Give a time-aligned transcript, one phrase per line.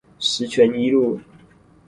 [0.17, 1.19] 十全一路